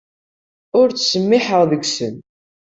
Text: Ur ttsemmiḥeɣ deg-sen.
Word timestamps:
Ur 0.79 0.87
ttsemmiḥeɣ 0.89 1.61
deg-sen. 1.71 2.15